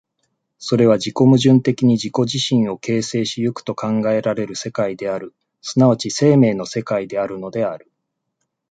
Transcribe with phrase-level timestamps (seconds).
[0.57, 7.87] それは自己矛盾的に自己自身を形成し行くと考えられる世界である、即ち生命の世界であるのである。